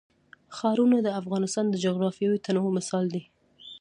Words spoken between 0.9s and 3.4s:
د افغانستان د جغرافیوي تنوع مثال دی.